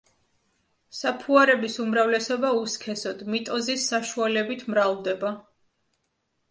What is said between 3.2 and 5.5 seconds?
მიტოზის საშუალებით მრავლდება.